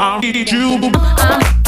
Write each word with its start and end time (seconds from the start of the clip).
you 0.00 0.78
uh-huh. 0.94 1.59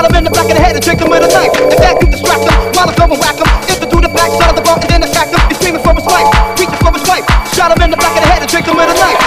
Shot 0.00 0.08
him 0.08 0.16
in 0.16 0.24
the 0.24 0.30
back 0.30 0.48
of 0.48 0.56
the 0.56 0.62
head 0.64 0.72
and 0.72 0.82
tricked 0.82 1.02
him 1.02 1.10
with 1.10 1.20
a 1.20 1.28
knife. 1.28 1.52
And 1.60 1.76
that 1.76 2.00
to 2.00 2.06
distract 2.08 2.48
him 2.48 2.56
while 2.72 2.88
I 2.88 2.96
go 2.96 3.04
and 3.04 3.20
whack 3.20 3.36
him. 3.36 3.44
Into 3.68 3.84
through 3.84 4.00
the 4.00 4.08
back, 4.08 4.32
shot 4.32 4.48
of 4.48 4.56
the 4.56 4.64
bone 4.64 4.80
and 4.80 4.88
then 4.88 5.02
attacked 5.04 5.28
him. 5.28 5.44
He's 5.52 5.60
screaming 5.60 5.84
for 5.84 5.92
his 5.92 6.08
life, 6.08 6.24
reaching 6.56 6.80
for 6.80 6.88
his 6.96 7.04
life. 7.04 7.28
Shot 7.52 7.68
him 7.68 7.84
in 7.84 7.90
the 7.92 8.00
back 8.00 8.16
of 8.16 8.24
the 8.24 8.30
head 8.32 8.40
and 8.40 8.48
tricked 8.48 8.68
him 8.68 8.80
with 8.80 8.88
a 8.88 8.96
knife. 8.96 9.19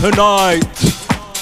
Tonight. 0.00 0.77